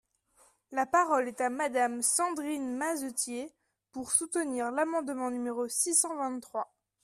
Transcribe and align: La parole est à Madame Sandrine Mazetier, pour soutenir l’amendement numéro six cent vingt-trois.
La 0.71 0.87
parole 0.87 1.27
est 1.27 1.41
à 1.41 1.51
Madame 1.51 2.01
Sandrine 2.01 2.75
Mazetier, 2.75 3.53
pour 3.91 4.09
soutenir 4.11 4.71
l’amendement 4.71 5.29
numéro 5.29 5.67
six 5.67 5.93
cent 5.93 6.15
vingt-trois. 6.15 6.73